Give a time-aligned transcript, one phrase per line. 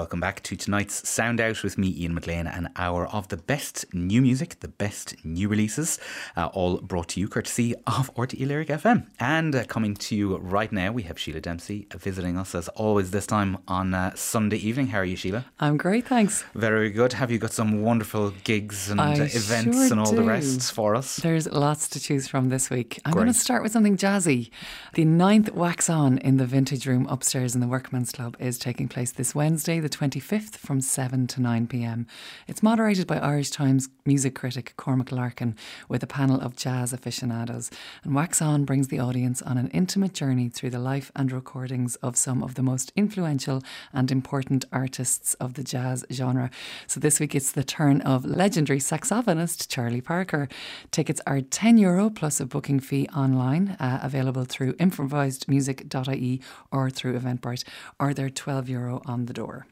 [0.00, 3.84] welcome back to tonight's Sound Out with me, Ian McLean, an hour of the best
[3.92, 5.98] new music, the best new releases,
[6.38, 9.08] uh, all brought to you courtesy of RTE Lyric FM.
[9.20, 13.10] And uh, coming to you right now, we have Sheelagh Dempsey visiting us as always
[13.10, 14.86] this time on uh, Sunday evening.
[14.86, 15.44] How are you, Sheelagh?
[15.60, 16.44] I'm great, thanks.
[16.54, 17.12] Very good.
[17.12, 20.94] Have you got some wonderful gigs and uh, events sure and all the rest for
[20.94, 21.16] us?
[21.16, 22.98] There's lots to choose from this week.
[23.04, 24.48] I'm going to start with something jazzy.
[24.94, 28.88] The ninth Wax On in the Vintage Room upstairs in the Workman's Club is taking
[28.88, 32.06] place this Wednesday, the 25th, from 7 to 9 pm.
[32.46, 35.56] It's moderated by Irish Times music critic Cormac Larkin
[35.88, 37.70] with a panel of jazz aficionados.
[38.04, 41.96] And Wax On brings the audience on an intimate journey through the life and recordings
[41.96, 46.50] of some of the most influential and important artists of the jazz genre.
[46.86, 50.48] So this week it's the turn of legendary saxophonist Charlie Parker.
[50.90, 56.40] Tickets are 10 euro plus a booking fee online, uh, available through improvisedmusic.ie
[56.72, 57.64] or through Eventbrite,
[57.98, 59.66] or they're 12 euro on the door.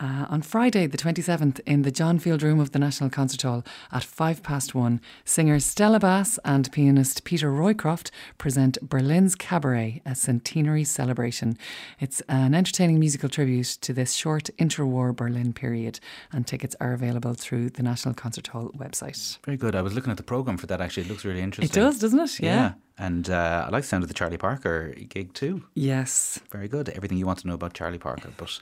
[0.00, 3.64] Uh, on Friday, the 27th, in the John Field Room of the National Concert Hall
[3.92, 10.16] at five past one, singers Stella Bass and pianist Peter Roycroft present Berlin's Cabaret, a
[10.16, 11.56] centenary celebration.
[12.00, 16.00] It's an entertaining musical tribute to this short interwar Berlin period,
[16.32, 19.38] and tickets are available through the National Concert Hall website.
[19.44, 19.76] Very good.
[19.76, 21.04] I was looking at the programme for that actually.
[21.04, 21.80] It looks really interesting.
[21.80, 22.40] It does, doesn't it?
[22.40, 22.72] Yeah.
[22.98, 25.64] And uh, I like the sound of the Charlie Parker gig too.
[25.74, 26.40] Yes.
[26.50, 26.88] Very good.
[26.90, 28.58] Everything you want to know about Charlie Parker, but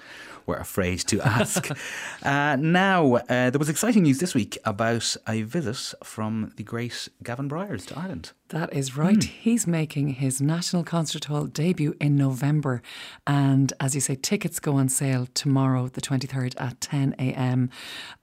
[0.47, 1.69] we're afraid to ask.
[2.23, 7.09] uh, now, uh, there was exciting news this week about a visit from the great
[7.23, 8.33] Gavin Bryars to Ireland.
[8.51, 9.23] That is right.
[9.23, 12.83] He's making his National Concert Hall debut in November.
[13.25, 17.71] And as you say, tickets go on sale tomorrow, the 23rd at 10 a.m.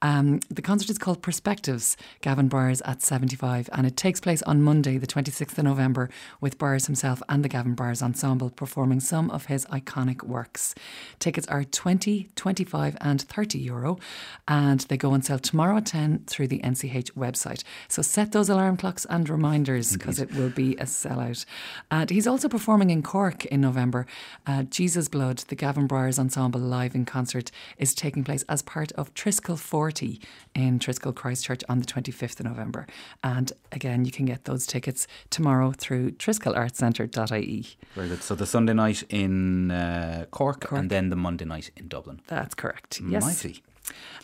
[0.02, 3.70] Um, the concert is called Perspectives, Gavin Bryars at 75.
[3.72, 5.97] And it takes place on Monday, the 26th of November,
[6.40, 10.74] with Bryars himself and the Gavin Bryars Ensemble performing some of his iconic works.
[11.18, 13.98] Tickets are 20, 25, and 30 euro.
[14.46, 17.62] And they go on sale tomorrow at 10 through the NCH website.
[17.88, 21.44] So set those alarm clocks and reminders because it will be a sellout.
[21.90, 24.06] And he's also performing in Cork in November.
[24.46, 28.92] Uh, Jesus Blood, the Gavin Bryars Ensemble live in concert, is taking place as part
[28.92, 30.20] of Triskel 40
[30.54, 32.86] in Triskel Christchurch on the 25th of November.
[33.22, 37.66] And again, you can get those tickets tomorrow through triskelartscentre.ie.
[37.94, 38.22] Very good.
[38.22, 40.80] So the Sunday night in uh, Cork, Cork.
[40.80, 42.20] and then the Monday night in Dublin.
[42.26, 43.00] That's correct.
[43.00, 43.22] Yes.
[43.24, 43.62] Mighty.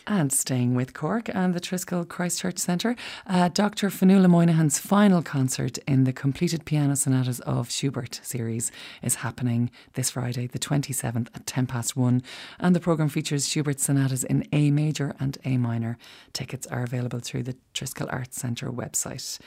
[0.07, 2.95] And staying with Cork and the Triskel Christchurch Centre,
[3.25, 3.89] uh, Dr.
[3.89, 8.71] Fionnuala Moynihan's final concert in the completed piano sonatas of Schubert series
[9.01, 12.21] is happening this Friday, the 27th at 10 past 1.
[12.59, 15.97] And the programme features Schubert sonatas in A major and A minor.
[16.33, 19.39] Tickets are available through the Triskel Arts Centre website.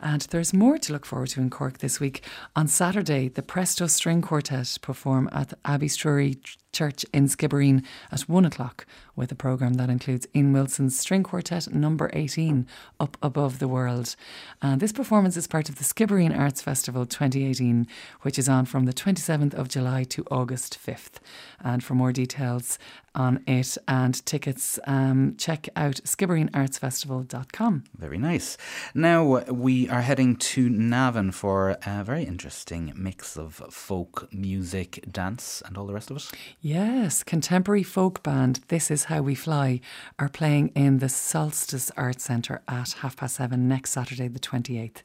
[0.00, 2.24] And there's more to look forward to in Cork this week.
[2.56, 6.38] On Saturday, the Presto String Quartet perform at Abbeystrewery
[6.72, 8.86] Church in Skibbereen at one o'clock
[9.16, 12.66] with a programme that includes Ian Wilson's String Quartet number 18,
[12.98, 14.16] Up Above the World.
[14.62, 17.86] And this performance is part of the Skibbereen Arts Festival 2018,
[18.22, 21.18] which is on from the 27th of July to August 5th.
[21.62, 22.78] And for more details
[23.14, 27.84] on it and tickets, um, check out skibbereenartsfestival.com.
[27.96, 28.56] Very nice.
[28.94, 35.62] Now we are heading to Navan for a very interesting mix of folk, music, dance,
[35.66, 36.30] and all the rest of it.
[36.60, 39.80] Yes, contemporary folk band This Is How We Fly
[40.18, 44.98] are playing in the Solstice Arts Centre at half past seven next Saturday, the 28th.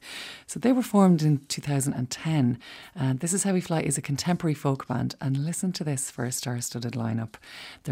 [0.46, 2.58] So they were formed in 2010,
[2.94, 5.14] and This Is How We Fly is a contemporary folk band.
[5.20, 7.34] And listen to this for a star studded lineup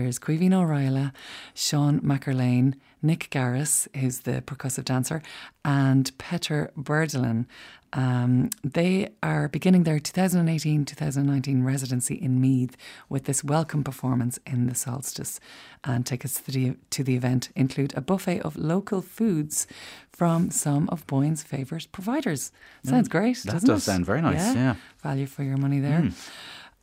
[0.05, 1.11] there's Caoimhín O'Reilly,
[1.55, 5.23] Sean McErlane, Nic Gareiss, who's the percussive dancer,
[5.65, 7.47] and Petter Berndalen.
[7.95, 12.77] Um, they are beginning their 2018 2019 residency in Meath
[13.09, 15.39] with this welcome performance in the solstice.
[15.85, 19.67] And tickets to the, to the event include a buffet of local foods
[20.11, 22.53] from some of Boyne's favourite providers.
[22.85, 23.91] Sounds great, That does it?
[23.91, 24.75] sound very nice, yeah.
[25.03, 26.11] Value for your money there.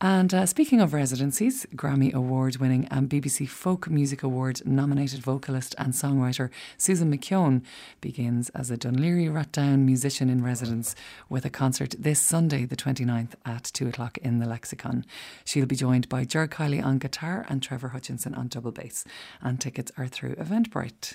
[0.04, 5.76] And uh, speaking of residencies, Grammy Award winning and BBC Folk Music Award nominated vocalist
[5.78, 7.62] and songwriter Susan McKeown
[8.00, 10.96] begins as a Dún Laoghaire-Rathdown musician in residence
[11.28, 15.06] with a concert this Sunday, the 29th at 2 o'clock in the Lexicon.
[15.44, 19.04] She'll be joined by Jer Kiley on guitar and Trevor Hutchinson on double bass.
[19.40, 21.14] And tickets are through Eventbrite.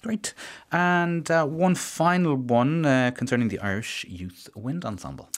[0.00, 0.32] Great.
[0.70, 5.28] And uh, one final one uh, concerning the Irish Youth Wind Ensemble.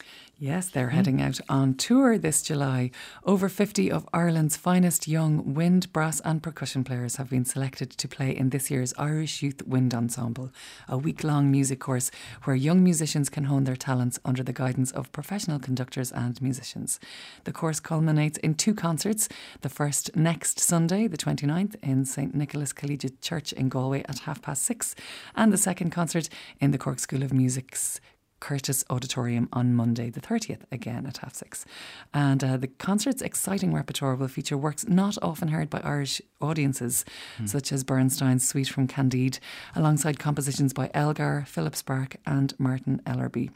[0.42, 0.92] Yes, they're mm.
[0.92, 2.92] heading out on tour this July.
[3.24, 8.08] Over 50 of Ireland's finest young wind, brass, and percussion players have been selected to
[8.08, 10.50] play in this year's Irish Youth Wind Ensemble,
[10.88, 12.10] a week long music course
[12.44, 16.98] where young musicians can hone their talents under the guidance of professional conductors and musicians.
[17.44, 19.28] The course culminates in two concerts
[19.60, 24.40] the first next Sunday, the 29th, in St Nicholas Collegiate Church in Galway at half
[24.40, 24.94] past six,
[25.36, 28.00] and the second concert in the Cork School of Music's
[28.40, 31.64] Curtis Auditorium on Monday, the 30th, again at half six.
[32.12, 37.04] And uh, the concert's exciting repertoire will feature works not often heard by Irish audiences,
[37.38, 37.48] mm.
[37.48, 39.38] such as Bernstein's Suite from Candide,
[39.76, 43.50] alongside compositions by Elgar, Philip Sparke, and Martin Ellerby.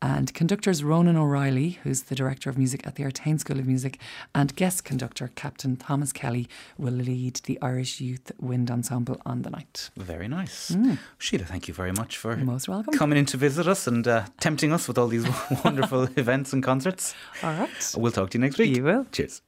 [0.00, 3.98] And conductors Ronan O'Reilly, who's the director of music at the Artane School of Music,
[4.34, 9.50] and guest conductor Captain Thomas Kelly will lead the Irish Youth Wind Ensemble on the
[9.50, 9.90] night.
[9.96, 10.70] Very nice.
[10.70, 10.98] Mm.
[11.18, 14.06] Sheelagh, thank you very much for most welcome coming in to visit us and.
[14.06, 15.26] Uh, uh, tempting us with all these
[15.64, 17.14] wonderful events and concerts.
[17.42, 17.94] All right.
[17.96, 18.76] We'll talk to you next week.
[18.76, 19.06] You will.
[19.12, 19.42] Cheers.